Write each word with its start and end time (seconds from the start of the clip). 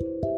Thank 0.00 0.24
you. 0.24 0.33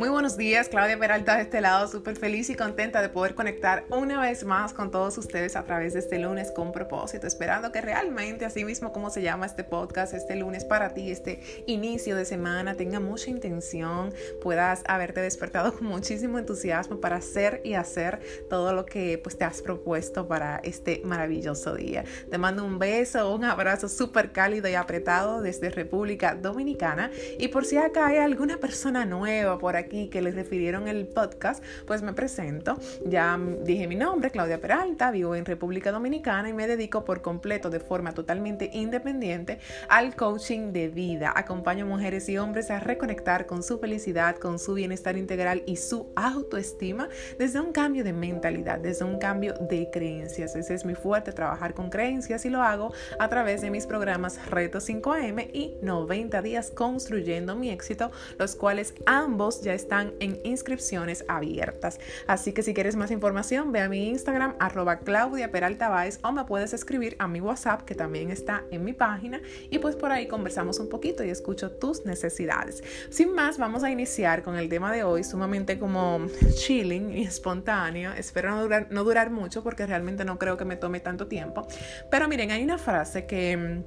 Muy 0.00 0.08
buenos 0.08 0.38
días, 0.38 0.70
Claudia 0.70 0.98
Peralta 0.98 1.36
de 1.36 1.42
este 1.42 1.60
lado, 1.60 1.86
súper 1.86 2.16
feliz 2.16 2.48
y 2.48 2.54
contenta 2.54 3.02
de 3.02 3.10
poder 3.10 3.34
conectar 3.34 3.84
una 3.90 4.18
vez 4.18 4.44
más 4.44 4.72
con 4.72 4.90
todos 4.90 5.18
ustedes 5.18 5.56
a 5.56 5.64
través 5.64 5.92
de 5.92 5.98
este 5.98 6.18
lunes 6.18 6.52
con 6.52 6.72
propósito, 6.72 7.26
esperando 7.26 7.70
que 7.70 7.82
realmente, 7.82 8.46
así 8.46 8.64
mismo 8.64 8.94
como 8.94 9.10
se 9.10 9.20
llama 9.20 9.44
este 9.44 9.62
podcast, 9.62 10.14
este 10.14 10.36
lunes 10.36 10.64
para 10.64 10.94
ti, 10.94 11.10
este 11.10 11.42
inicio 11.66 12.16
de 12.16 12.24
semana, 12.24 12.76
tenga 12.76 12.98
mucha 12.98 13.28
intención, 13.28 14.14
puedas 14.40 14.84
haberte 14.86 15.20
despertado 15.20 15.74
con 15.74 15.88
muchísimo 15.88 16.38
entusiasmo 16.38 16.98
para 16.98 17.16
hacer 17.16 17.60
y 17.62 17.74
hacer 17.74 18.20
todo 18.48 18.72
lo 18.72 18.86
que 18.86 19.20
pues 19.22 19.36
te 19.36 19.44
has 19.44 19.60
propuesto 19.60 20.26
para 20.26 20.62
este 20.64 21.02
maravilloso 21.04 21.74
día. 21.74 22.06
Te 22.30 22.38
mando 22.38 22.64
un 22.64 22.78
beso, 22.78 23.34
un 23.34 23.44
abrazo 23.44 23.86
súper 23.86 24.32
cálido 24.32 24.66
y 24.66 24.76
apretado 24.76 25.42
desde 25.42 25.68
República 25.68 26.34
Dominicana 26.36 27.10
y 27.38 27.48
por 27.48 27.66
si 27.66 27.76
acá 27.76 28.06
hay 28.06 28.16
alguna 28.16 28.56
persona 28.56 29.04
nueva 29.04 29.58
por 29.58 29.76
aquí, 29.76 29.89
que 29.90 30.22
les 30.22 30.34
refirieron 30.34 30.88
el 30.88 31.06
podcast, 31.06 31.62
pues 31.86 32.02
me 32.02 32.12
presento. 32.12 32.78
Ya 33.04 33.38
dije 33.64 33.86
mi 33.86 33.96
nombre, 33.96 34.30
Claudia 34.30 34.60
Peralta, 34.60 35.10
vivo 35.10 35.34
en 35.34 35.44
República 35.44 35.92
Dominicana 35.92 36.48
y 36.48 36.52
me 36.52 36.66
dedico 36.66 37.04
por 37.04 37.22
completo 37.22 37.70
de 37.70 37.80
forma 37.80 38.12
totalmente 38.12 38.70
independiente 38.72 39.58
al 39.88 40.14
coaching 40.14 40.72
de 40.72 40.88
vida. 40.88 41.32
Acompaño 41.34 41.86
mujeres 41.86 42.28
y 42.28 42.38
hombres 42.38 42.70
a 42.70 42.80
reconectar 42.80 43.46
con 43.46 43.62
su 43.62 43.78
felicidad, 43.78 44.36
con 44.36 44.58
su 44.58 44.74
bienestar 44.74 45.16
integral 45.16 45.62
y 45.66 45.76
su 45.76 46.12
autoestima 46.14 47.08
desde 47.38 47.60
un 47.60 47.72
cambio 47.72 48.04
de 48.04 48.12
mentalidad, 48.12 48.78
desde 48.78 49.04
un 49.04 49.18
cambio 49.18 49.54
de 49.54 49.90
creencias. 49.90 50.54
Ese 50.54 50.74
es 50.74 50.84
mi 50.84 50.94
fuerte, 50.94 51.32
trabajar 51.32 51.74
con 51.74 51.90
creencias 51.90 52.44
y 52.44 52.50
lo 52.50 52.62
hago 52.62 52.92
a 53.18 53.28
través 53.28 53.60
de 53.60 53.70
mis 53.70 53.86
programas 53.86 54.38
Reto 54.50 54.78
5am 54.78 55.50
y 55.52 55.74
90 55.82 56.42
días 56.42 56.70
construyendo 56.70 57.56
mi 57.56 57.70
éxito, 57.70 58.10
los 58.38 58.56
cuales 58.56 58.94
ambos 59.06 59.62
ya 59.62 59.74
están 59.80 60.12
en 60.20 60.38
inscripciones 60.44 61.24
abiertas. 61.28 61.98
Así 62.26 62.52
que 62.52 62.62
si 62.62 62.74
quieres 62.74 62.96
más 62.96 63.10
información, 63.10 63.72
ve 63.72 63.80
a 63.80 63.88
mi 63.88 64.08
Instagram, 64.08 64.54
arroba 64.58 65.00
Claudia 65.00 65.50
Peralta 65.50 65.90
o 66.22 66.32
me 66.32 66.44
puedes 66.44 66.72
escribir 66.72 67.16
a 67.18 67.26
mi 67.26 67.40
WhatsApp, 67.40 67.82
que 67.82 67.94
también 67.94 68.30
está 68.30 68.64
en 68.70 68.84
mi 68.84 68.92
página, 68.92 69.40
y 69.70 69.78
pues 69.78 69.96
por 69.96 70.12
ahí 70.12 70.28
conversamos 70.28 70.78
un 70.78 70.88
poquito 70.88 71.24
y 71.24 71.30
escucho 71.30 71.72
tus 71.72 72.04
necesidades. 72.04 72.82
Sin 73.10 73.34
más, 73.34 73.58
vamos 73.58 73.82
a 73.82 73.90
iniciar 73.90 74.42
con 74.42 74.56
el 74.56 74.68
tema 74.68 74.92
de 74.92 75.02
hoy, 75.02 75.24
sumamente 75.24 75.78
como 75.78 76.26
chilling 76.54 77.16
y 77.16 77.22
espontáneo. 77.22 78.12
Espero 78.12 78.50
no 78.50 78.62
durar, 78.62 78.86
no 78.90 79.04
durar 79.04 79.30
mucho 79.30 79.62
porque 79.62 79.86
realmente 79.86 80.24
no 80.24 80.38
creo 80.38 80.56
que 80.56 80.64
me 80.64 80.76
tome 80.76 81.00
tanto 81.00 81.26
tiempo. 81.26 81.66
Pero 82.10 82.28
miren, 82.28 82.50
hay 82.50 82.62
una 82.62 82.78
frase 82.78 83.26
que 83.26 83.82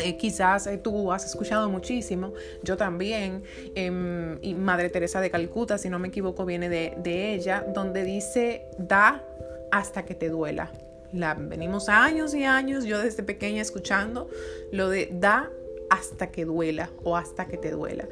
eh, 0.00 0.16
quizás 0.16 0.66
eh, 0.66 0.78
tú 0.78 1.12
has 1.12 1.24
escuchado 1.24 1.68
muchísimo, 1.68 2.32
yo 2.62 2.76
también, 2.76 3.42
em, 3.74 4.38
y 4.42 4.54
Madre 4.54 4.90
Teresa 4.90 5.20
de 5.20 5.30
Calcuta, 5.30 5.78
si 5.78 5.88
no 5.88 5.98
me 5.98 6.08
equivoco, 6.08 6.44
viene 6.44 6.68
de, 6.68 6.94
de 6.98 7.34
ella, 7.34 7.64
donde 7.74 8.04
dice, 8.04 8.66
da 8.78 9.24
hasta 9.70 10.04
que 10.04 10.14
te 10.14 10.28
duela. 10.28 10.70
La, 11.12 11.34
venimos 11.34 11.88
años 11.88 12.34
y 12.34 12.44
años, 12.44 12.84
yo 12.84 12.98
desde 12.98 13.22
pequeña 13.22 13.62
escuchando 13.62 14.28
lo 14.70 14.88
de 14.88 15.08
da 15.12 15.50
hasta 15.90 16.30
que 16.30 16.44
duela 16.44 16.90
o 17.02 17.16
hasta 17.16 17.46
que 17.46 17.56
te 17.56 17.72
duela. 17.72 18.08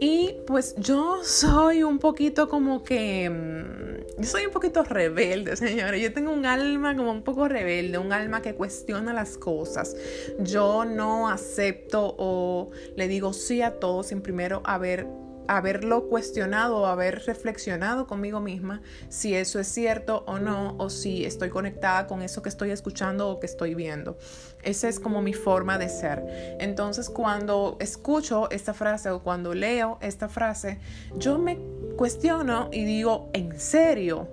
Y 0.00 0.36
pues 0.46 0.74
yo 0.76 1.24
soy 1.24 1.82
un 1.82 1.98
poquito 1.98 2.48
como 2.48 2.84
que, 2.84 3.28
mm, 3.28 4.20
yo 4.20 4.28
soy 4.28 4.46
un 4.46 4.52
poquito 4.52 4.84
rebelde, 4.84 5.56
señores. 5.56 6.00
Yo 6.00 6.12
tengo 6.12 6.30
un 6.30 6.46
alma 6.46 6.94
como 6.94 7.10
un 7.10 7.22
poco 7.22 7.48
rebelde, 7.48 7.98
un 7.98 8.12
alma 8.12 8.42
que 8.42 8.54
cuestiona 8.54 9.12
las 9.12 9.38
cosas. 9.38 9.96
Yo 10.38 10.84
no 10.84 11.28
acepto 11.28 12.14
o 12.18 12.70
le 12.96 13.08
digo 13.08 13.32
sí 13.32 13.62
a 13.62 13.80
todo 13.80 14.02
sin 14.02 14.20
primero 14.20 14.60
haber 14.64 15.06
haberlo 15.48 16.08
cuestionado 16.08 16.86
haber 16.86 17.24
reflexionado 17.26 18.06
conmigo 18.06 18.40
misma 18.40 18.82
si 19.08 19.34
eso 19.34 19.60
es 19.60 19.68
cierto 19.68 20.24
o 20.26 20.38
no, 20.38 20.76
o 20.78 20.90
si 20.90 21.24
estoy 21.24 21.50
conectada 21.50 22.06
con 22.06 22.22
eso 22.22 22.42
que 22.42 22.48
estoy 22.48 22.70
escuchando 22.70 23.28
o 23.28 23.40
que 23.40 23.46
estoy 23.46 23.74
viendo. 23.74 24.16
Esa 24.62 24.88
es 24.88 25.00
como 25.00 25.22
mi 25.22 25.32
forma 25.32 25.78
de 25.78 25.88
ser. 25.88 26.56
Entonces 26.60 27.10
cuando 27.10 27.76
escucho 27.80 28.50
esta 28.50 28.74
frase 28.74 29.10
o 29.10 29.22
cuando 29.22 29.54
leo 29.54 29.98
esta 30.00 30.28
frase, 30.28 30.78
yo 31.16 31.38
me 31.38 31.58
cuestiono 31.96 32.68
y 32.72 32.84
digo, 32.84 33.30
¿en 33.32 33.58
serio? 33.58 34.28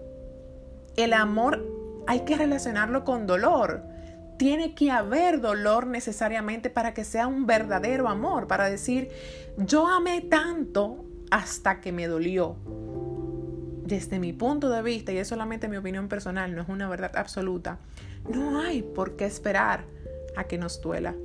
El 0.95 1.13
amor 1.13 1.65
hay 2.07 2.21
que 2.21 2.35
relacionarlo 2.35 3.03
con 3.03 3.27
dolor 3.27 3.88
tiene 4.39 4.73
que 4.73 4.89
haber 4.89 5.41
dolor 5.41 5.85
necesariamente 5.85 6.69
para 6.69 6.93
que 6.93 7.03
sea 7.03 7.27
un 7.27 7.45
verdadero 7.45 8.07
amor, 8.07 8.47
para 8.47 8.69
decir, 8.69 9.09
yo 9.57 9.85
amé 9.85 10.21
tanto 10.21 11.03
hasta 11.29 11.81
que 11.81 11.91
me 11.91 12.07
dolió. 12.07 12.55
Desde 13.83 14.17
mi 14.17 14.31
punto 14.31 14.69
de 14.69 14.81
vista, 14.81 15.11
y 15.11 15.17
es 15.17 15.27
solamente 15.27 15.67
mi 15.67 15.75
opinión 15.75 16.07
personal, 16.07 16.55
no 16.55 16.61
es 16.61 16.69
una 16.69 16.87
verdad 16.87 17.11
absoluta, 17.17 17.79
no 18.29 18.61
hay 18.61 18.81
por 18.81 19.17
qué 19.17 19.25
esperar 19.25 19.83
a 20.37 20.45
que 20.45 20.57
nos 20.57 20.79
duela. 20.79 21.15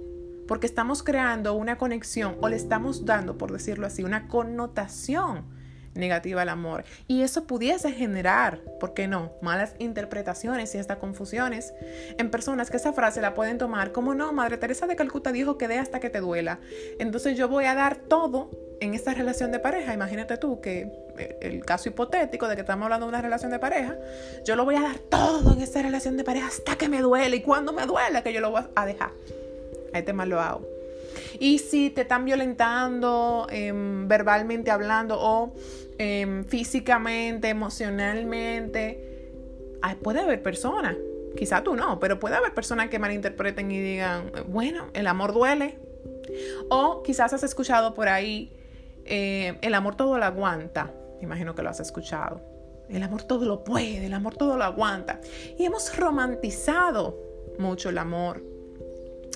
Porque 0.48 0.66
estamos 0.66 1.04
creando 1.04 1.54
una 1.54 1.78
conexión 1.78 2.34
o 2.40 2.48
le 2.48 2.56
estamos 2.56 3.04
dando, 3.06 3.38
por 3.38 3.52
decirlo 3.52 3.86
así, 3.86 4.02
una 4.02 4.26
connotación 4.26 5.44
negativa 5.94 6.42
al 6.42 6.48
amor. 6.48 6.84
Y 7.08 7.22
eso 7.22 7.44
pudiese 7.44 7.92
generar, 7.92 8.60
¿por 8.80 8.94
qué 8.94 9.08
no?, 9.08 9.32
malas 9.42 9.74
interpretaciones 9.78 10.74
y 10.74 10.78
hasta 10.78 10.96
confusiones 10.96 11.72
en 12.18 12.30
personas 12.30 12.70
que 12.70 12.76
esa 12.76 12.92
frase 12.92 13.20
la 13.20 13.34
pueden 13.34 13.58
tomar 13.58 13.92
como 13.92 14.14
no, 14.14 14.32
Madre 14.32 14.56
Teresa 14.56 14.86
de 14.86 14.96
Calcuta 14.96 15.32
dijo 15.32 15.58
que 15.58 15.68
dé 15.68 15.78
hasta 15.78 16.00
que 16.00 16.10
te 16.10 16.20
duela. 16.20 16.58
Entonces 16.98 17.36
yo 17.36 17.48
voy 17.48 17.64
a 17.64 17.74
dar 17.74 17.96
todo 17.96 18.50
en 18.80 18.94
esta 18.94 19.14
relación 19.14 19.52
de 19.52 19.58
pareja. 19.58 19.94
Imagínate 19.94 20.36
tú 20.36 20.60
que 20.60 20.92
eh, 21.18 21.38
el 21.42 21.64
caso 21.64 21.88
hipotético 21.88 22.48
de 22.48 22.54
que 22.54 22.62
estamos 22.62 22.84
hablando 22.84 23.06
de 23.06 23.10
una 23.10 23.22
relación 23.22 23.50
de 23.50 23.58
pareja, 23.58 23.96
yo 24.44 24.56
lo 24.56 24.64
voy 24.64 24.76
a 24.76 24.82
dar 24.82 24.98
todo 24.98 25.52
en 25.52 25.60
esta 25.60 25.82
relación 25.82 26.16
de 26.16 26.24
pareja 26.24 26.48
hasta 26.48 26.76
que 26.76 26.88
me 26.88 27.00
duele 27.00 27.36
y 27.36 27.42
cuando 27.42 27.72
me 27.72 27.86
duele 27.86 28.22
que 28.22 28.32
yo 28.32 28.40
lo 28.40 28.50
voy 28.50 28.62
a 28.74 28.86
dejar. 28.86 29.10
Ahí 29.92 30.02
te 30.02 30.12
mal 30.12 30.28
lo 30.28 30.40
hago. 30.40 30.73
Y 31.38 31.58
si 31.58 31.90
te 31.90 32.02
están 32.02 32.24
violentando 32.24 33.46
em, 33.50 34.06
verbalmente 34.08 34.70
hablando 34.70 35.16
o 35.18 35.54
em, 35.98 36.44
físicamente, 36.44 37.48
emocionalmente, 37.48 39.14
puede 40.02 40.20
haber 40.20 40.42
personas, 40.42 40.96
quizá 41.36 41.62
tú 41.62 41.76
no, 41.76 42.00
pero 42.00 42.18
puede 42.18 42.36
haber 42.36 42.54
personas 42.54 42.88
que 42.88 42.98
malinterpreten 42.98 43.70
y 43.70 43.80
digan, 43.80 44.32
bueno, 44.48 44.88
el 44.94 45.06
amor 45.06 45.32
duele. 45.32 45.78
O 46.70 47.02
quizás 47.02 47.32
has 47.32 47.42
escuchado 47.42 47.94
por 47.94 48.08
ahí, 48.08 48.52
eh, 49.04 49.58
el 49.60 49.74
amor 49.74 49.94
todo 49.94 50.16
lo 50.18 50.24
aguanta. 50.24 50.92
Imagino 51.20 51.54
que 51.54 51.62
lo 51.62 51.70
has 51.70 51.80
escuchado. 51.80 52.40
El 52.88 53.02
amor 53.02 53.22
todo 53.22 53.44
lo 53.44 53.64
puede, 53.64 54.06
el 54.06 54.14
amor 54.14 54.34
todo 54.36 54.56
lo 54.56 54.64
aguanta. 54.64 55.20
Y 55.58 55.64
hemos 55.64 55.96
romantizado 55.96 57.18
mucho 57.58 57.88
el 57.88 57.98
amor. 57.98 58.42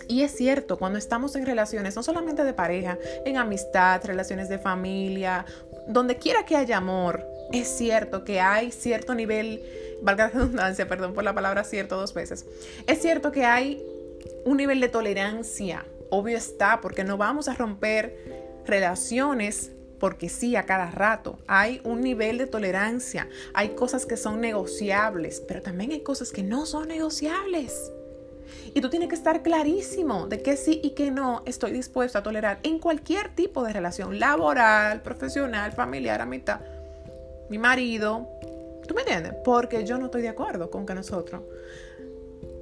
Y 0.08 0.22
es 0.22 0.34
cierto, 0.34 0.78
cuando 0.78 0.98
estamos 0.98 1.36
en 1.36 1.44
relaciones, 1.44 1.94
no 1.94 2.02
solamente 2.02 2.42
de 2.42 2.54
pareja, 2.54 2.98
en 3.26 3.36
amistad, 3.36 4.02
relaciones 4.04 4.48
de 4.48 4.58
familia, 4.58 5.44
donde 5.86 6.16
quiera 6.16 6.44
que 6.44 6.56
haya 6.56 6.78
amor, 6.78 7.24
es 7.52 7.68
cierto 7.68 8.24
que 8.24 8.40
hay 8.40 8.72
cierto 8.72 9.14
nivel, 9.14 9.62
valga 10.02 10.28
la 10.28 10.30
redundancia, 10.30 10.88
perdón 10.88 11.14
por 11.14 11.24
la 11.24 11.34
palabra 11.34 11.62
cierto 11.62 11.96
dos 11.96 12.14
veces, 12.14 12.46
es 12.86 13.00
cierto 13.00 13.32
que 13.32 13.44
hay 13.44 13.84
un 14.44 14.56
nivel 14.56 14.80
de 14.80 14.88
tolerancia, 14.88 15.84
obvio 16.10 16.38
está, 16.38 16.80
porque 16.80 17.04
no 17.04 17.18
vamos 17.18 17.48
a 17.48 17.54
romper 17.54 18.16
relaciones 18.66 19.72
porque 19.98 20.28
sí 20.28 20.56
a 20.56 20.64
cada 20.64 20.90
rato. 20.90 21.38
Hay 21.46 21.80
un 21.84 22.00
nivel 22.00 22.38
de 22.38 22.46
tolerancia, 22.46 23.28
hay 23.52 23.70
cosas 23.70 24.06
que 24.06 24.16
son 24.16 24.40
negociables, 24.40 25.42
pero 25.46 25.60
también 25.60 25.90
hay 25.90 26.00
cosas 26.00 26.30
que 26.30 26.42
no 26.42 26.66
son 26.66 26.88
negociables. 26.88 27.92
Y 28.74 28.80
tú 28.80 28.90
tienes 28.90 29.08
que 29.08 29.14
estar 29.14 29.42
clarísimo 29.42 30.26
de 30.26 30.42
que 30.42 30.56
sí 30.56 30.80
y 30.82 30.90
que 30.90 31.10
no 31.10 31.42
estoy 31.46 31.72
dispuesto 31.72 32.18
a 32.18 32.22
tolerar 32.22 32.58
en 32.62 32.78
cualquier 32.78 33.34
tipo 33.34 33.64
de 33.64 33.72
relación, 33.72 34.18
laboral, 34.18 35.02
profesional, 35.02 35.72
familiar, 35.72 36.20
amistad, 36.20 36.60
mi 37.48 37.58
marido. 37.58 38.28
¿Tú 38.86 38.94
me 38.94 39.02
entiendes? 39.02 39.34
Porque 39.44 39.84
yo 39.84 39.98
no 39.98 40.06
estoy 40.06 40.22
de 40.22 40.28
acuerdo 40.28 40.70
con 40.70 40.86
que 40.86 40.94
nosotros 40.94 41.42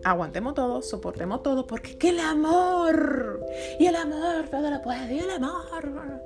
aguantemos 0.05 0.55
todo, 0.55 0.83
soportemos 0.83 1.43
todo, 1.43 1.67
porque 1.67 1.99
que 1.99 2.11
el 2.11 2.21
amor, 2.21 3.45
y 3.79 3.87
el 3.87 3.97
amor 3.97 4.49
todo 4.51 4.71
lo 4.71 4.81
puede, 4.83 5.15
y 5.15 5.19
el 5.19 5.31
amor. 5.31 6.23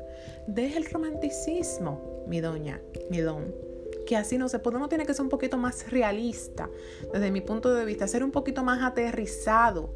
Deja 0.46 0.78
el 0.78 0.84
romanticismo, 0.86 2.24
mi 2.26 2.40
doña, 2.40 2.80
mi 3.10 3.18
don 3.20 3.69
que 4.10 4.16
así 4.16 4.38
no 4.38 4.48
se 4.48 4.58
puede, 4.58 4.76
uno 4.76 4.88
tiene 4.88 5.06
que 5.06 5.14
ser 5.14 5.22
un 5.22 5.28
poquito 5.28 5.56
más 5.56 5.88
realista 5.88 6.68
desde 7.12 7.30
mi 7.30 7.42
punto 7.42 7.72
de 7.72 7.84
vista, 7.84 8.08
ser 8.08 8.24
un 8.24 8.32
poquito 8.32 8.64
más 8.64 8.82
aterrizado. 8.82 9.94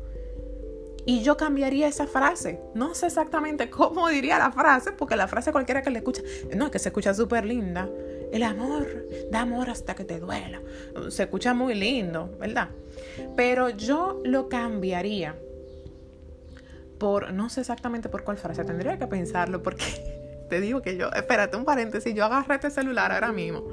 Y 1.05 1.25
yo 1.25 1.37
cambiaría 1.37 1.88
esa 1.88 2.06
frase. 2.06 2.61
No 2.75 2.94
sé 2.94 3.06
exactamente 3.06 3.70
cómo 3.70 4.06
diría 4.16 4.38
la 4.38 4.52
frase, 4.52 4.93
porque 4.93 5.16
la 5.16 5.26
frase 5.26 5.50
cualquiera 5.50 5.82
que 5.82 5.90
le 5.90 5.99
escucha, 5.99 6.22
no, 6.55 6.66
es 6.66 6.70
que 6.70 6.78
se 6.78 6.90
escucha 6.90 7.12
súper 7.12 7.44
linda. 7.44 7.88
El 8.31 8.44
amor, 8.44 8.87
da 9.32 9.40
amor 9.40 9.69
hasta 9.69 9.96
que 9.96 10.05
te 10.05 10.20
duela. 10.20 10.62
Se 11.08 11.25
escucha 11.25 11.52
muy 11.52 11.75
lindo, 11.75 12.37
¿verdad? 12.38 12.69
Pero 13.34 13.69
yo 13.69 14.22
lo 14.25 14.49
cambiaría 14.49 15.37
por, 17.00 17.32
no 17.32 17.49
sé 17.49 17.62
exactamente 17.62 18.08
por 18.08 18.22
cuál 18.22 18.37
frase, 18.37 18.64
tendría 18.64 18.96
que 18.96 19.08
pensarlo 19.08 19.61
porque 19.61 19.84
te 20.54 20.60
digo 20.60 20.82
que 20.82 20.96
yo, 20.96 21.10
espérate 21.10 21.56
un 21.56 21.64
paréntesis, 21.64 22.14
yo 22.14 22.24
agarré 22.24 22.54
este 22.54 22.70
celular 22.70 23.10
ahora 23.10 23.32
mismo. 23.32 23.64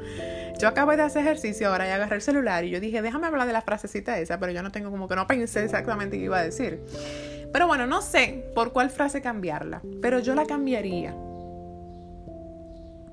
Yo 0.60 0.68
acabo 0.68 0.96
de 0.96 1.04
hacer 1.04 1.22
ejercicio 1.22 1.70
ahora 1.70 1.88
y 1.88 1.92
agarré 1.92 2.16
el 2.16 2.22
celular 2.24 2.64
y 2.64 2.72
yo 2.72 2.80
dije, 2.80 3.04
déjame 3.04 3.28
hablar 3.28 3.46
de 3.46 3.54
la 3.54 3.62
frasecita 3.62 4.18
esa, 4.18 4.40
pero 4.40 4.52
yo 4.52 4.64
no 4.64 4.72
tengo 4.72 4.90
como 4.90 5.08
que 5.08 5.16
no 5.16 5.28
pensé 5.28 5.64
exactamente 5.64 6.18
qué 6.18 6.24
iba 6.24 6.40
a 6.40 6.44
decir. 6.44 6.84
Pero 7.54 7.68
bueno, 7.68 7.86
no 7.86 8.02
sé 8.02 8.52
por 8.56 8.74
cuál 8.74 8.90
frase 8.90 9.22
cambiarla, 9.22 9.84
pero 10.02 10.20
yo 10.20 10.34
la 10.34 10.48
cambiaría 10.48 11.14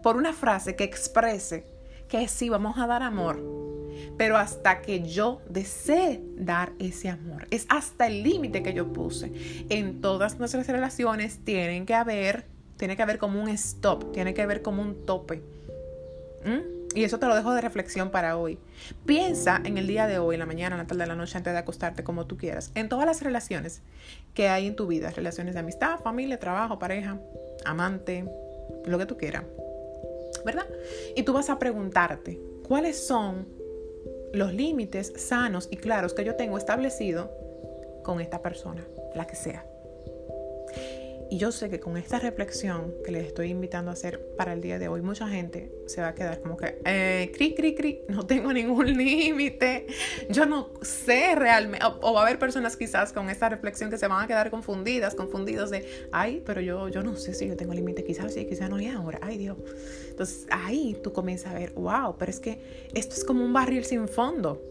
por 0.02 0.16
una 0.16 0.32
frase 0.32 0.76
que 0.76 0.84
exprese 0.84 1.66
que 2.08 2.26
sí 2.26 2.48
vamos 2.48 2.78
a 2.78 2.86
dar 2.86 3.02
amor, 3.02 3.42
pero 4.16 4.38
hasta 4.38 4.80
que 4.80 5.06
yo 5.06 5.42
desee 5.50 6.22
dar 6.38 6.72
ese 6.78 7.10
amor. 7.10 7.46
Es 7.50 7.66
hasta 7.68 8.06
el 8.06 8.22
límite 8.22 8.62
que 8.62 8.72
yo 8.72 8.94
puse. 8.94 9.30
En 9.68 10.00
todas 10.00 10.38
nuestras 10.38 10.66
relaciones 10.68 11.44
tienen 11.44 11.84
que 11.84 11.94
haber, 11.94 12.46
tiene 12.78 12.96
que 12.96 13.02
haber 13.02 13.18
como 13.18 13.42
un 13.42 13.48
stop, 13.50 14.12
tiene 14.12 14.32
que 14.32 14.40
haber 14.40 14.62
como 14.62 14.80
un 14.80 15.04
tope. 15.04 15.42
¿Mm? 16.44 16.78
Y 16.94 17.04
eso 17.04 17.18
te 17.18 17.26
lo 17.26 17.34
dejo 17.34 17.52
de 17.52 17.60
reflexión 17.60 18.10
para 18.10 18.38
hoy. 18.38 18.58
Piensa 19.04 19.60
en 19.64 19.76
el 19.76 19.86
día 19.86 20.06
de 20.06 20.18
hoy, 20.18 20.36
en 20.36 20.40
la 20.40 20.46
mañana, 20.46 20.76
en 20.76 20.82
la 20.82 20.86
tarde, 20.86 21.02
en 21.02 21.08
la 21.10 21.16
noche, 21.16 21.36
antes 21.36 21.52
de 21.52 21.58
acostarte, 21.58 22.02
como 22.02 22.26
tú 22.26 22.38
quieras. 22.38 22.70
En 22.74 22.88
todas 22.88 23.04
las 23.04 23.20
relaciones 23.20 23.82
que 24.32 24.48
hay 24.48 24.66
en 24.66 24.76
tu 24.76 24.86
vida. 24.86 25.10
Relaciones 25.10 25.54
de 25.54 25.60
amistad, 25.60 26.00
familia, 26.00 26.38
trabajo, 26.38 26.78
pareja, 26.78 27.18
amante, 27.64 28.24
lo 28.86 28.98
que 28.98 29.06
tú 29.06 29.18
quieras. 29.18 29.44
¿Verdad? 30.46 30.66
Y 31.14 31.24
tú 31.24 31.32
vas 31.32 31.50
a 31.50 31.58
preguntarte, 31.58 32.40
¿cuáles 32.66 33.06
son 33.06 33.46
los 34.32 34.54
límites 34.54 35.12
sanos 35.16 35.68
y 35.70 35.76
claros 35.76 36.14
que 36.14 36.24
yo 36.24 36.36
tengo 36.36 36.56
establecido 36.56 37.30
con 38.02 38.20
esta 38.20 38.40
persona, 38.40 38.84
la 39.14 39.26
que 39.26 39.36
sea? 39.36 39.67
Y 41.30 41.36
yo 41.36 41.52
sé 41.52 41.68
que 41.68 41.78
con 41.78 41.98
esta 41.98 42.18
reflexión 42.18 42.94
que 43.04 43.12
les 43.12 43.26
estoy 43.26 43.50
invitando 43.50 43.90
a 43.90 43.94
hacer 43.94 44.34
para 44.36 44.54
el 44.54 44.62
día 44.62 44.78
de 44.78 44.88
hoy, 44.88 45.02
mucha 45.02 45.28
gente 45.28 45.70
se 45.86 46.00
va 46.00 46.08
a 46.08 46.14
quedar 46.14 46.40
como 46.40 46.56
que, 46.56 46.80
eh, 46.86 47.30
cri, 47.34 47.54
cri, 47.54 47.74
cri, 47.74 48.00
no 48.08 48.24
tengo 48.26 48.50
ningún 48.52 48.86
límite, 48.96 49.86
yo 50.30 50.46
no 50.46 50.70
sé 50.80 51.34
realmente, 51.34 51.84
o, 51.84 52.14
va 52.14 52.20
a 52.20 52.22
haber 52.22 52.38
personas 52.38 52.78
quizás 52.78 53.12
con 53.12 53.28
esta 53.28 53.50
reflexión 53.50 53.90
que 53.90 53.98
se 53.98 54.08
van 54.08 54.24
a 54.24 54.26
quedar 54.26 54.50
confundidas, 54.50 55.14
confundidos 55.14 55.70
de, 55.70 56.08
ay, 56.12 56.42
pero 56.46 56.62
yo, 56.62 56.88
yo 56.88 57.02
no 57.02 57.14
sé 57.16 57.34
si 57.34 57.46
yo 57.46 57.56
tengo 57.56 57.74
límite, 57.74 58.04
quizás 58.04 58.32
sí, 58.32 58.46
quizás 58.46 58.70
no, 58.70 58.80
y 58.80 58.86
ahora, 58.86 59.18
ay 59.20 59.36
Dios. 59.36 59.58
Entonces 60.08 60.46
ahí 60.50 60.98
tú 61.02 61.12
comienzas 61.12 61.54
a 61.54 61.58
ver, 61.58 61.72
wow, 61.72 62.16
pero 62.18 62.30
es 62.30 62.40
que 62.40 62.88
esto 62.94 63.14
es 63.14 63.24
como 63.24 63.44
un 63.44 63.52
barril 63.52 63.84
sin 63.84 64.08
fondo, 64.08 64.62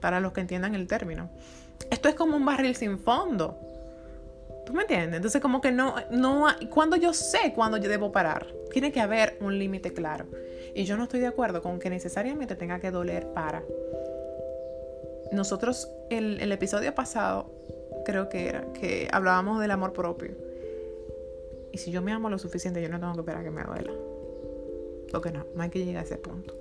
para 0.00 0.20
los 0.20 0.32
que 0.32 0.40
entiendan 0.40 0.74
el 0.74 0.86
término. 0.86 1.30
Esto 1.90 2.08
es 2.08 2.14
como 2.14 2.36
un 2.36 2.44
barril 2.44 2.74
sin 2.76 2.98
fondo. 2.98 3.71
¿Tú 4.64 4.72
me 4.72 4.82
entiendes? 4.82 5.16
Entonces 5.16 5.40
como 5.40 5.60
que 5.60 5.72
no, 5.72 5.94
no, 6.10 6.46
cuando 6.70 6.96
yo 6.96 7.12
sé 7.12 7.52
cuándo 7.54 7.76
yo 7.78 7.88
debo 7.88 8.12
parar, 8.12 8.46
tiene 8.70 8.92
que 8.92 9.00
haber 9.00 9.36
un 9.40 9.58
límite 9.58 9.92
claro. 9.92 10.26
Y 10.74 10.84
yo 10.84 10.96
no 10.96 11.04
estoy 11.04 11.20
de 11.20 11.26
acuerdo 11.26 11.62
con 11.62 11.78
que 11.78 11.90
necesariamente 11.90 12.54
tenga 12.54 12.80
que 12.80 12.90
doler 12.90 13.26
para. 13.32 13.62
Nosotros, 15.32 15.90
el, 16.10 16.40
el 16.40 16.52
episodio 16.52 16.94
pasado, 16.94 17.50
creo 18.04 18.28
que 18.28 18.48
era, 18.48 18.72
que 18.72 19.08
hablábamos 19.10 19.60
del 19.60 19.70
amor 19.70 19.92
propio. 19.92 20.32
Y 21.72 21.78
si 21.78 21.90
yo 21.90 22.02
me 22.02 22.12
amo 22.12 22.30
lo 22.30 22.38
suficiente, 22.38 22.82
yo 22.82 22.88
no 22.88 23.00
tengo 23.00 23.14
que 23.14 23.20
esperar 23.20 23.40
a 23.40 23.44
que 23.44 23.50
me 23.50 23.62
duela. 23.62 23.92
Porque 25.10 25.32
no, 25.32 25.46
no 25.54 25.62
hay 25.62 25.70
que 25.70 25.84
llegar 25.84 26.02
a 26.02 26.06
ese 26.06 26.16
punto. 26.16 26.54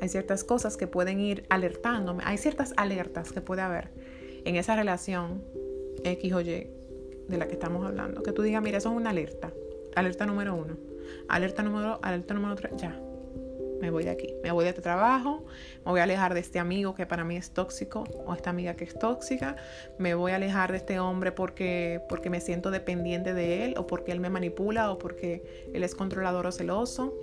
Hay 0.00 0.08
ciertas 0.08 0.44
cosas 0.44 0.76
que 0.76 0.86
pueden 0.86 1.20
ir 1.20 1.44
alertándome. 1.48 2.22
Hay 2.26 2.38
ciertas 2.38 2.72
alertas 2.76 3.32
que 3.32 3.40
puede 3.40 3.62
haber 3.62 3.88
en 4.44 4.56
esa 4.56 4.76
relación 4.76 5.42
X 6.04 6.32
o 6.32 6.40
Y 6.40 6.70
de 7.28 7.38
la 7.38 7.46
que 7.46 7.54
estamos 7.54 7.84
hablando. 7.86 8.22
Que 8.22 8.32
tú 8.32 8.42
digas, 8.42 8.62
mira, 8.62 8.78
eso 8.78 8.90
es 8.90 8.96
una 8.96 9.10
alerta. 9.10 9.52
Alerta 9.94 10.26
número 10.26 10.54
uno. 10.54 10.76
Alerta 11.28 11.62
número 11.62 11.98
alerta 12.02 12.34
número 12.34 12.54
tres. 12.56 12.72
Ya. 12.76 13.00
Me 13.80 13.90
voy 13.90 14.04
de 14.04 14.10
aquí. 14.10 14.34
Me 14.42 14.52
voy 14.52 14.64
de 14.64 14.70
este 14.70 14.82
trabajo. 14.82 15.44
Me 15.84 15.90
voy 15.90 16.00
a 16.00 16.04
alejar 16.04 16.34
de 16.34 16.40
este 16.40 16.60
amigo 16.60 16.94
que 16.94 17.04
para 17.04 17.24
mí 17.24 17.36
es 17.36 17.50
tóxico. 17.50 18.04
O 18.26 18.32
esta 18.32 18.50
amiga 18.50 18.74
que 18.74 18.84
es 18.84 18.98
tóxica. 18.98 19.56
Me 19.98 20.14
voy 20.14 20.32
a 20.32 20.36
alejar 20.36 20.70
de 20.70 20.78
este 20.78 21.00
hombre 21.00 21.32
porque, 21.32 22.00
porque 22.08 22.30
me 22.30 22.40
siento 22.40 22.70
dependiente 22.70 23.34
de 23.34 23.64
él. 23.64 23.74
O 23.76 23.86
porque 23.86 24.12
él 24.12 24.20
me 24.20 24.30
manipula. 24.30 24.90
O 24.92 24.98
porque 24.98 25.68
él 25.72 25.82
es 25.82 25.94
controlador 25.94 26.46
o 26.46 26.52
celoso 26.52 27.14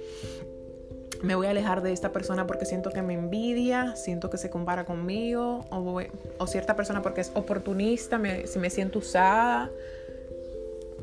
me 1.21 1.35
voy 1.35 1.47
a 1.47 1.49
alejar 1.49 1.81
de 1.81 1.91
esta 1.91 2.11
persona 2.11 2.47
porque 2.47 2.65
siento 2.65 2.91
que 2.91 3.01
me 3.01 3.13
envidia, 3.13 3.95
siento 3.95 4.29
que 4.29 4.37
se 4.37 4.49
compara 4.49 4.85
conmigo, 4.85 5.65
o, 5.69 6.47
cierta 6.47 6.75
persona 6.75 7.01
porque 7.01 7.21
es 7.21 7.31
oportunista, 7.35 8.19
si 8.45 8.59
me 8.59 8.69
siento 8.69 8.99
usada, 8.99 9.69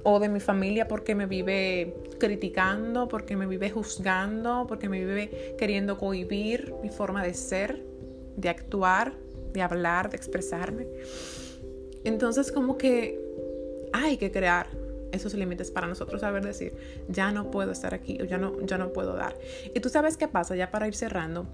o 0.02 0.20
de 0.20 0.28
mi 0.28 0.40
familia 0.40 0.86
porque 0.86 1.14
me 1.14 1.26
vive 1.26 1.94
criticando, 2.18 3.08
porque 3.08 3.36
me 3.36 3.46
vive 3.46 3.70
juzgando, 3.70 4.64
porque 4.68 4.88
me 4.88 5.04
vive 5.04 5.56
queriendo 5.58 5.98
cohibir 5.98 6.72
mi 6.82 6.90
forma 6.90 7.24
de 7.24 7.34
ser, 7.34 7.82
de 8.36 8.48
actuar, 8.48 9.14
de 9.52 9.62
hablar, 9.62 10.08
de 10.10 10.16
expresarme. 10.16 10.86
Entonces 12.04 12.52
como 12.52 12.78
que 12.78 13.20
hay 13.92 14.16
que 14.16 14.30
crear 14.30 14.69
esos 15.16 15.34
límites 15.34 15.70
para 15.70 15.86
nosotros 15.86 16.20
saber 16.20 16.44
decir, 16.44 16.74
ya 17.08 17.32
no 17.32 17.50
puedo 17.50 17.72
estar 17.72 17.94
aquí 17.94 18.18
o 18.20 18.24
ya 18.24 18.38
no, 18.38 18.60
ya 18.64 18.78
no 18.78 18.92
puedo 18.92 19.14
dar. 19.14 19.36
Y 19.74 19.80
tú 19.80 19.88
sabes 19.88 20.16
qué 20.16 20.28
pasa, 20.28 20.56
ya 20.56 20.70
para 20.70 20.86
ir 20.86 20.94
cerrando, 20.94 21.46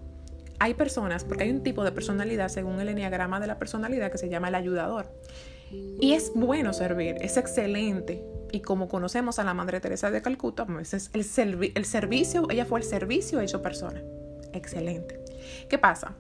hay 0.59 0.75
personas, 0.75 1.25
porque 1.25 1.45
hay 1.45 1.51
un 1.51 1.63
tipo 1.63 1.83
de 1.85 1.93
personalidad 1.93 2.49
según 2.49 2.81
el 2.81 2.89
enneagrama 2.89 3.41
de 3.41 3.47
la 3.47 3.59
personalidad 3.59 4.13
que 4.13 4.19
se 4.19 4.29
llama 4.29 4.49
el 4.49 4.55
ayudador. 4.55 5.07
Y 6.01 6.13
es 6.13 6.33
bueno 6.35 6.73
servir, 6.73 7.17
es 7.21 7.37
excelente, 7.39 8.23
y 8.53 8.61
como 8.61 8.89
conocemos 8.89 9.39
a 9.39 9.45
la 9.45 9.55
Madre 9.55 9.81
Teresa 9.81 10.11
de 10.11 10.21
Calcuta, 10.21 10.67
pues 10.67 10.93
es 10.93 11.39
el, 11.39 11.73
el 11.75 11.85
servicio, 11.87 12.47
ella 12.51 12.67
fue 12.67 12.81
el 12.81 12.85
servicio 12.85 13.41
hecho 13.41 13.63
persona. 13.63 14.03
Excelente. 14.53 15.22
¿Qué 15.69 15.79
pasa? 15.79 16.17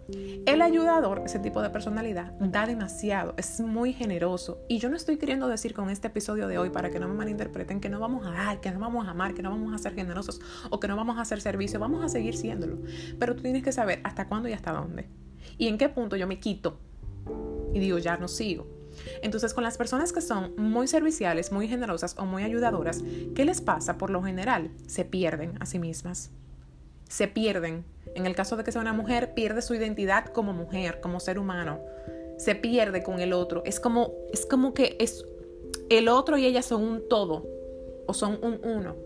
El 0.46 0.62
ayudador, 0.62 1.22
ese 1.24 1.38
tipo 1.38 1.62
de 1.62 1.70
personalidad, 1.70 2.32
da 2.40 2.66
demasiado, 2.66 3.34
es 3.36 3.60
muy 3.60 3.92
generoso. 3.92 4.58
Y 4.68 4.78
yo 4.78 4.88
no 4.88 4.96
estoy 4.96 5.16
queriendo 5.18 5.48
decir 5.48 5.74
con 5.74 5.90
este 5.90 6.08
episodio 6.08 6.48
de 6.48 6.58
hoy, 6.58 6.70
para 6.70 6.90
que 6.90 6.98
no 6.98 7.08
me 7.08 7.14
malinterpreten, 7.14 7.80
que 7.80 7.88
no 7.88 8.00
vamos 8.00 8.26
a 8.26 8.30
dar, 8.30 8.60
que 8.60 8.70
no 8.70 8.80
vamos 8.80 9.06
a 9.06 9.10
amar, 9.10 9.34
que 9.34 9.42
no 9.42 9.50
vamos 9.50 9.74
a 9.74 9.78
ser 9.78 9.94
generosos 9.94 10.40
o 10.70 10.80
que 10.80 10.88
no 10.88 10.96
vamos 10.96 11.18
a 11.18 11.22
hacer 11.22 11.40
servicio. 11.40 11.80
Vamos 11.80 12.04
a 12.04 12.08
seguir 12.08 12.36
siéndolo. 12.36 12.78
Pero 13.18 13.34
tú 13.34 13.42
tienes 13.42 13.62
que 13.62 13.72
saber 13.72 14.00
hasta 14.04 14.28
cuándo 14.28 14.48
y 14.48 14.52
hasta 14.52 14.72
dónde. 14.72 15.08
Y 15.58 15.68
en 15.68 15.78
qué 15.78 15.88
punto 15.88 16.16
yo 16.16 16.26
me 16.26 16.38
quito 16.38 16.78
y 17.72 17.80
digo, 17.80 17.98
ya 17.98 18.16
no 18.16 18.28
sigo. 18.28 18.66
Entonces, 19.22 19.54
con 19.54 19.64
las 19.64 19.78
personas 19.78 20.12
que 20.12 20.20
son 20.20 20.54
muy 20.56 20.86
serviciales, 20.86 21.52
muy 21.52 21.68
generosas 21.68 22.14
o 22.18 22.26
muy 22.26 22.42
ayudadoras, 22.42 23.02
¿qué 23.34 23.44
les 23.44 23.60
pasa? 23.60 23.98
Por 23.98 24.10
lo 24.10 24.22
general, 24.22 24.70
se 24.86 25.04
pierden 25.04 25.54
a 25.60 25.66
sí 25.66 25.78
mismas. 25.78 26.30
Se 27.08 27.28
pierden. 27.28 27.84
En 28.14 28.26
el 28.26 28.34
caso 28.34 28.56
de 28.56 28.64
que 28.64 28.72
sea 28.72 28.80
una 28.80 28.92
mujer, 28.92 29.34
pierde 29.34 29.62
su 29.62 29.74
identidad 29.74 30.26
como 30.26 30.52
mujer, 30.52 31.00
como 31.00 31.20
ser 31.20 31.38
humano. 31.38 31.80
Se 32.36 32.54
pierde 32.54 33.02
con 33.02 33.20
el 33.20 33.32
otro. 33.32 33.62
Es 33.64 33.80
como, 33.80 34.12
es 34.32 34.46
como 34.46 34.74
que 34.74 34.96
es 34.98 35.24
el 35.88 36.08
otro 36.08 36.36
y 36.36 36.46
ella 36.46 36.62
son 36.62 36.82
un 36.82 37.08
todo 37.08 37.46
o 38.06 38.14
son 38.14 38.38
un 38.42 38.60
uno. 38.64 38.96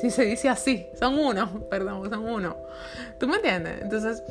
Si 0.00 0.10
se 0.10 0.24
dice 0.24 0.48
así, 0.48 0.86
son 0.98 1.18
uno, 1.18 1.66
perdón, 1.70 2.08
son 2.10 2.28
uno. 2.28 2.56
¿Tú 3.18 3.26
me 3.26 3.36
entiendes? 3.36 3.82
Entonces, 3.82 4.22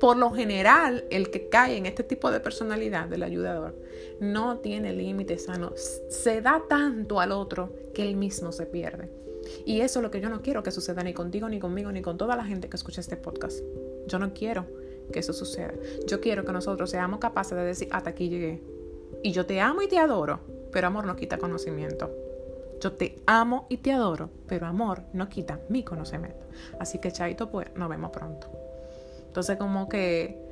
por 0.00 0.16
lo 0.16 0.30
general, 0.30 1.04
el 1.10 1.30
que 1.30 1.48
cae 1.48 1.76
en 1.76 1.86
este 1.86 2.02
tipo 2.02 2.30
de 2.30 2.40
personalidad 2.40 3.08
del 3.08 3.22
ayudador 3.22 3.74
no 4.20 4.58
tiene 4.58 4.92
límites 4.92 5.44
sanos. 5.44 6.02
Se 6.08 6.40
da 6.40 6.62
tanto 6.68 7.20
al 7.20 7.32
otro 7.32 7.72
que 7.94 8.02
él 8.02 8.16
mismo 8.16 8.52
se 8.52 8.66
pierde. 8.66 9.08
Y 9.64 9.80
eso 9.80 9.98
es 9.98 10.02
lo 10.02 10.10
que 10.10 10.20
yo 10.20 10.28
no 10.28 10.42
quiero 10.42 10.62
que 10.62 10.70
suceda 10.70 11.02
ni 11.02 11.12
contigo, 11.14 11.48
ni 11.48 11.58
conmigo, 11.58 11.92
ni 11.92 12.02
con 12.02 12.16
toda 12.16 12.36
la 12.36 12.44
gente 12.44 12.68
que 12.68 12.76
escucha 12.76 13.00
este 13.00 13.16
podcast. 13.16 13.60
Yo 14.06 14.18
no 14.18 14.32
quiero 14.34 14.66
que 15.12 15.20
eso 15.20 15.32
suceda. 15.32 15.74
Yo 16.06 16.20
quiero 16.20 16.44
que 16.44 16.52
nosotros 16.52 16.90
seamos 16.90 17.20
capaces 17.20 17.56
de 17.56 17.64
decir, 17.64 17.88
hasta 17.92 18.10
aquí 18.10 18.28
llegué. 18.28 18.62
Y 19.22 19.32
yo 19.32 19.46
te 19.46 19.60
amo 19.60 19.82
y 19.82 19.88
te 19.88 19.98
adoro, 19.98 20.40
pero 20.72 20.86
amor 20.86 21.06
no 21.06 21.16
quita 21.16 21.38
conocimiento. 21.38 22.10
Yo 22.80 22.92
te 22.92 23.22
amo 23.26 23.66
y 23.70 23.78
te 23.78 23.92
adoro, 23.92 24.30
pero 24.46 24.66
amor 24.66 25.02
no 25.12 25.28
quita 25.28 25.60
mi 25.68 25.84
conocimiento. 25.84 26.44
Así 26.78 26.98
que 26.98 27.12
chaito, 27.12 27.50
pues 27.50 27.68
nos 27.76 27.88
vemos 27.88 28.10
pronto. 28.10 28.48
Entonces 29.26 29.56
como 29.56 29.88
que 29.88 30.43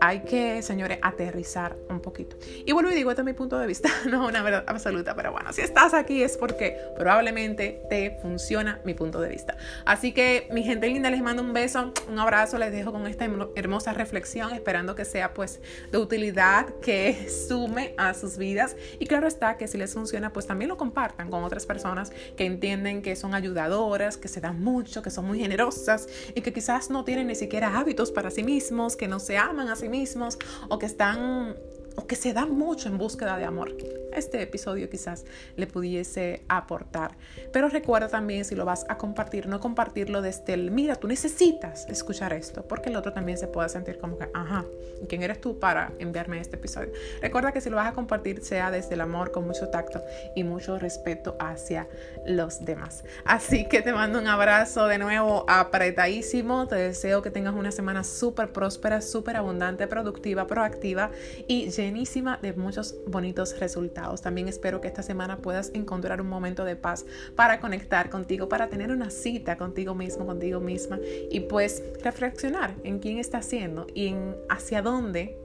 hay 0.00 0.20
que, 0.20 0.62
señores, 0.62 0.98
aterrizar 1.02 1.76
un 1.88 2.00
poquito. 2.00 2.36
Y 2.64 2.72
vuelvo 2.72 2.90
y 2.90 2.94
digo, 2.94 3.10
este 3.10 3.22
es 3.22 3.26
mi 3.26 3.32
punto 3.32 3.58
de 3.58 3.66
vista, 3.66 3.88
no 4.10 4.26
una 4.26 4.42
verdad 4.42 4.64
absoluta, 4.66 5.14
pero 5.14 5.32
bueno, 5.32 5.52
si 5.52 5.62
estás 5.62 5.94
aquí 5.94 6.22
es 6.22 6.36
porque 6.36 6.76
probablemente 6.96 7.82
te 7.88 8.18
funciona 8.22 8.80
mi 8.84 8.94
punto 8.94 9.20
de 9.20 9.28
vista. 9.28 9.56
Así 9.84 10.12
que, 10.12 10.48
mi 10.52 10.62
gente 10.62 10.88
linda, 10.88 11.10
les 11.10 11.22
mando 11.22 11.42
un 11.42 11.52
beso, 11.52 11.92
un 12.08 12.18
abrazo, 12.18 12.58
les 12.58 12.72
dejo 12.72 12.92
con 12.92 13.06
esta 13.06 13.28
hermosa 13.54 13.92
reflexión, 13.92 14.52
esperando 14.52 14.94
que 14.94 15.04
sea 15.04 15.34
pues 15.34 15.60
de 15.90 15.98
utilidad, 15.98 16.66
que 16.82 17.28
sume 17.48 17.94
a 17.96 18.14
sus 18.14 18.36
vidas. 18.36 18.76
Y 18.98 19.06
claro 19.06 19.26
está 19.26 19.56
que 19.56 19.68
si 19.68 19.78
les 19.78 19.94
funciona, 19.94 20.32
pues 20.32 20.46
también 20.46 20.68
lo 20.68 20.76
compartan 20.76 21.30
con 21.30 21.44
otras 21.44 21.66
personas 21.66 22.12
que 22.36 22.44
entienden 22.44 23.02
que 23.02 23.16
son 23.16 23.34
ayudadoras, 23.34 24.16
que 24.16 24.28
se 24.28 24.40
dan 24.40 24.60
mucho, 24.62 25.02
que 25.02 25.10
son 25.10 25.26
muy 25.26 25.38
generosas 25.38 26.08
y 26.34 26.40
que 26.40 26.52
quizás 26.52 26.90
no 26.90 27.04
tienen 27.04 27.26
ni 27.26 27.34
siquiera 27.34 27.78
hábitos 27.78 28.10
para 28.10 28.30
sí 28.30 28.42
mismos, 28.42 28.96
que 28.96 29.08
no 29.08 29.18
se 29.18 29.36
aman 29.38 29.68
a 29.68 29.76
sí 29.86 29.88
mismos 29.88 30.38
o 30.68 30.78
que 30.78 30.86
están 30.86 31.56
o 31.96 32.06
que 32.06 32.16
se 32.16 32.32
da 32.32 32.44
mucho 32.44 32.88
en 32.88 32.98
búsqueda 32.98 33.36
de 33.38 33.44
amor. 33.44 33.74
Este 34.16 34.40
episodio 34.40 34.88
quizás 34.88 35.24
le 35.56 35.66
pudiese 35.66 36.42
aportar. 36.48 37.16
Pero 37.52 37.68
recuerda 37.68 38.08
también 38.08 38.44
si 38.44 38.54
lo 38.54 38.64
vas 38.64 38.86
a 38.88 38.96
compartir, 38.96 39.46
no 39.46 39.60
compartirlo 39.60 40.22
desde 40.22 40.54
el, 40.54 40.70
mira, 40.70 40.96
tú 40.96 41.06
necesitas 41.06 41.86
escuchar 41.88 42.32
esto, 42.32 42.66
porque 42.66 42.88
el 42.88 42.96
otro 42.96 43.12
también 43.12 43.36
se 43.36 43.46
puede 43.46 43.68
sentir 43.68 43.98
como 43.98 44.18
que, 44.18 44.28
ajá, 44.32 44.64
¿quién 45.08 45.22
eres 45.22 45.40
tú 45.40 45.58
para 45.58 45.92
enviarme 45.98 46.40
este 46.40 46.56
episodio? 46.56 46.90
Recuerda 47.20 47.52
que 47.52 47.60
si 47.60 47.68
lo 47.68 47.76
vas 47.76 47.88
a 47.88 47.92
compartir 47.92 48.42
sea 48.42 48.70
desde 48.70 48.94
el 48.94 49.02
amor, 49.02 49.32
con 49.32 49.46
mucho 49.46 49.68
tacto 49.68 50.02
y 50.34 50.44
mucho 50.44 50.78
respeto 50.78 51.36
hacia 51.38 51.86
los 52.26 52.64
demás. 52.64 53.04
Así 53.24 53.68
que 53.68 53.82
te 53.82 53.92
mando 53.92 54.18
un 54.18 54.28
abrazo 54.28 54.86
de 54.86 54.98
nuevo 54.98 55.44
apretadísimo. 55.48 56.66
Te 56.68 56.76
deseo 56.76 57.22
que 57.22 57.30
tengas 57.30 57.54
una 57.54 57.70
semana 57.70 58.04
súper 58.04 58.52
próspera, 58.52 59.00
súper 59.00 59.36
abundante, 59.36 59.86
productiva, 59.86 60.46
proactiva 60.46 61.10
y 61.46 61.70
llenísima 61.70 62.38
de 62.40 62.52
muchos 62.54 62.94
bonitos 63.06 63.58
resultados. 63.58 64.05
También 64.14 64.48
espero 64.48 64.80
que 64.80 64.88
esta 64.88 65.02
semana 65.02 65.38
puedas 65.38 65.70
encontrar 65.74 66.20
un 66.20 66.28
momento 66.28 66.64
de 66.64 66.76
paz 66.76 67.04
para 67.34 67.60
conectar 67.60 68.10
contigo, 68.10 68.48
para 68.48 68.68
tener 68.68 68.90
una 68.90 69.10
cita 69.10 69.56
contigo 69.56 69.94
mismo, 69.94 70.26
contigo 70.26 70.60
misma 70.60 70.98
y 71.30 71.40
pues 71.40 71.82
reflexionar 72.02 72.74
en 72.84 72.98
quién 72.98 73.18
estás 73.18 73.46
siendo 73.46 73.86
y 73.94 74.08
en 74.08 74.36
hacia 74.48 74.82
dónde 74.82 75.38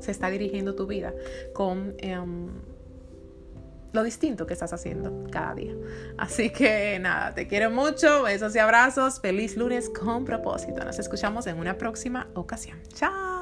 se 0.00 0.10
está 0.10 0.30
dirigiendo 0.30 0.74
tu 0.74 0.86
vida 0.86 1.12
con... 1.52 1.94
Em, 1.98 2.48
lo 3.92 4.02
distinto 4.02 4.44
que 4.44 4.54
estás 4.54 4.72
haciendo 4.72 5.24
cada 5.30 5.54
día. 5.54 5.72
Así 6.18 6.50
que 6.50 6.98
nada, 6.98 7.32
te 7.32 7.46
quiero 7.46 7.70
mucho, 7.70 8.24
besos 8.24 8.54
y 8.56 8.58
abrazos, 8.58 9.20
feliz 9.20 9.56
lunes 9.56 9.88
con 9.88 10.24
propósito. 10.24 10.84
Nos 10.84 10.98
escuchamos 10.98 11.46
en 11.46 11.58
una 11.58 11.78
próxima 11.78 12.28
ocasión. 12.34 12.80
Chao. 12.92 13.33